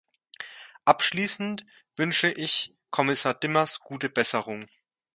Abschließend 0.83 1.63
wünsche 1.95 2.31
ich 2.31 2.73
Kommissar 2.89 3.35
Dimas 3.35 3.81
gute 3.81 4.09
Besserung. 4.09 4.67